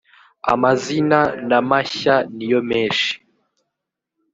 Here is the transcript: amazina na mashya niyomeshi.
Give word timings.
amazina 0.53 1.19
na 1.49 1.59
mashya 1.69 2.15
niyomeshi. 2.35 3.11